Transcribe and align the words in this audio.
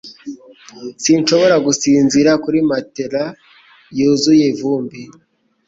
Sinshobora 1.03 1.55
gusinzira 1.65 2.31
kuri 2.43 2.59
matelas 2.69 3.35
yuzuye 3.97 4.45
ivumbi. 4.53 5.01